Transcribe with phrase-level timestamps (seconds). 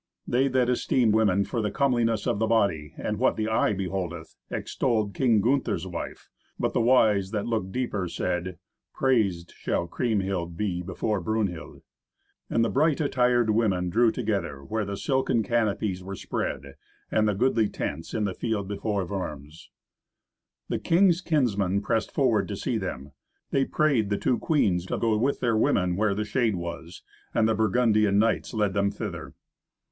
[0.27, 4.35] They that esteem women for the comeliness of the body and what the eye beholdeth,
[4.49, 6.27] extolled King Gunther's wife,
[6.57, 8.57] but the wise that look deeper said,
[8.95, 11.83] "Praised shall Kriemhild be before Brunhild."
[12.49, 16.77] And the bright attired women drew together where the silken canopies were spread,
[17.11, 19.69] and the goodly tents, in the field before Worms.
[20.67, 23.11] The king's kinsmen pressed forward to see them.
[23.51, 27.03] They prayed the two queens to go with their women where the shade was,
[27.35, 29.35] and the Burgundian knights led them thither.